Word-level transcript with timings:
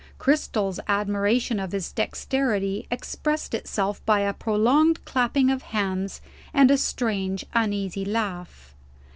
Cristel's 0.17 0.79
admiration 0.87 1.59
of 1.59 1.73
his 1.73 1.91
dexterity 1.91 2.87
expressed 2.89 3.53
itself 3.53 4.03
by 4.03 4.21
a 4.21 4.33
prolonged 4.33 5.05
clapping 5.05 5.51
of 5.51 5.61
hands, 5.61 6.21
and 6.55 6.71
a 6.71 6.77
strange 6.79 7.45
uneasy 7.53 8.03
laugh. 8.03 8.73